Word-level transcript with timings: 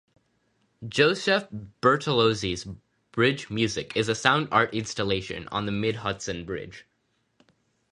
Joseph 0.89 1.47
Bertolozzi's 1.79 2.65
Bridge 3.11 3.51
Music 3.51 3.95
is 3.95 4.09
a 4.09 4.15
sound-art 4.15 4.73
installation 4.73 5.47
on 5.49 5.67
the 5.67 5.71
Mid-Hudson 5.71 6.43
Bridge. 6.43 6.87